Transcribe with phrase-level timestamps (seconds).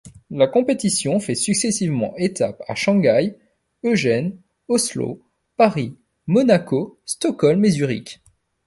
[0.31, 3.35] La compétition fait successivement étape à Shanghai,
[3.85, 4.35] Eugene,
[4.67, 5.21] Oslo,
[5.57, 8.19] Paris, Monaco, Stockholm et Zurich.